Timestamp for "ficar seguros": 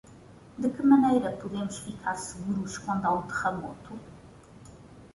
1.85-2.79